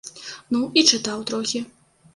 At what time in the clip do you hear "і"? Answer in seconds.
0.81-0.85